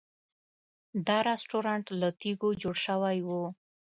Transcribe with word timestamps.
دا 1.07 1.17
رسټورانټ 1.29 1.85
له 2.01 2.07
تیږو 2.19 2.49
جوړ 2.61 2.75
شوی 2.85 3.17
و. 3.27 3.29